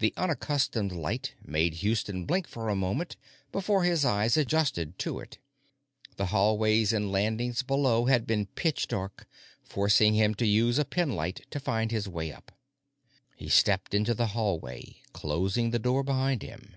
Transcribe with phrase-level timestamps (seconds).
[0.00, 3.16] The unaccustomed light made Houston blink for a moment
[3.50, 5.38] before his eyes adjusted to it;
[6.16, 9.26] the hallways and landings below had been pitch dark,
[9.62, 12.52] forcing him to use a penlight to find his way up.
[13.34, 16.76] He stepped into the hallway, closing the door behind him.